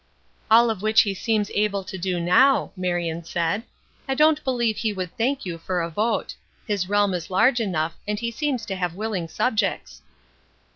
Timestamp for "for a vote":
5.59-6.33